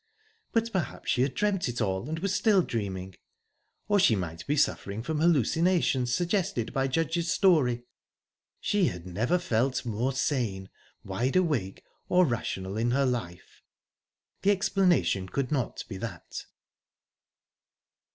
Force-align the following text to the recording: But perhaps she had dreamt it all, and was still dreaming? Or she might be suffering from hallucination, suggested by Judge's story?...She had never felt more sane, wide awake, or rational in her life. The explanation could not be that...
But 0.51 0.71
perhaps 0.71 1.11
she 1.11 1.21
had 1.21 1.35
dreamt 1.35 1.69
it 1.69 1.79
all, 1.79 2.09
and 2.09 2.17
was 2.17 2.33
still 2.33 2.63
dreaming? 2.63 3.13
Or 3.87 3.99
she 3.99 4.15
might 4.15 4.47
be 4.47 4.57
suffering 4.57 5.03
from 5.03 5.19
hallucination, 5.19 6.07
suggested 6.07 6.73
by 6.73 6.87
Judge's 6.87 7.31
story?...She 7.31 8.85
had 8.85 9.05
never 9.05 9.37
felt 9.37 9.85
more 9.85 10.11
sane, 10.11 10.71
wide 11.03 11.35
awake, 11.35 11.83
or 12.09 12.25
rational 12.25 12.77
in 12.77 12.89
her 12.89 13.05
life. 13.05 13.61
The 14.41 14.49
explanation 14.49 15.29
could 15.29 15.51
not 15.51 15.83
be 15.87 15.97
that... 15.97 16.47